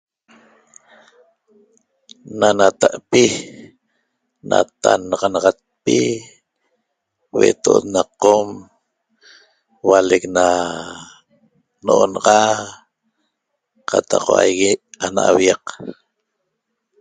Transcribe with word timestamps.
Na 2.39 2.49
nata'pi 2.57 3.23
natannaxanaxatpi 4.49 5.97
hueto'ot 7.31 7.83
na 7.93 8.01
qom 8.21 8.47
hualec 9.83 10.23
na 10.35 10.45
no'onaxa 11.85 12.39
qataq 13.89 14.21
huaigui 14.27 14.71
ana 15.05 15.21
aviaq 15.31 15.63